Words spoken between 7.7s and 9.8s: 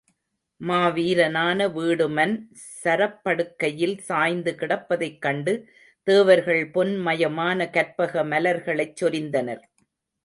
கற்பக மலர்களைச் சொரிந்தனர்.